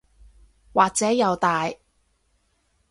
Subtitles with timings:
[0.73, 1.69] 或者又大